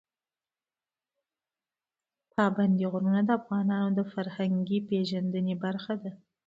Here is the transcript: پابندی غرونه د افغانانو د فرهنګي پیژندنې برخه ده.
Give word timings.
پابندی 2.33 2.85
غرونه 2.91 3.21
د 3.25 3.29
افغانانو 3.39 3.89
د 3.97 3.99
فرهنګي 4.11 4.79
پیژندنې 4.89 5.55
برخه 5.63 5.93
ده. 6.03 6.11